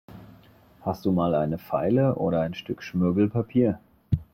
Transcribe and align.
Hast 0.81 1.05
du 1.05 1.11
mal 1.11 1.35
eine 1.35 1.59
Feile 1.59 2.15
oder 2.15 2.41
ein 2.41 2.55
Stück 2.55 2.81
Schmirgelpapier? 2.81 3.79